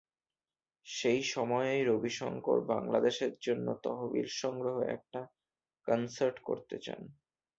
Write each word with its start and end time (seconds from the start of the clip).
সেই 0.87 1.21
সময়েই 1.33 1.81
রবিশঙ্কর 1.83 2.57
বাংলাদেশের 2.65 3.33
জন্য 3.41 3.67
তহবিল 3.83 4.27
সংগ্রহে 4.41 4.85
একটি 4.95 5.21
কনসার্ট 5.87 6.37
করতে 6.43 6.75
চান। 6.81 7.01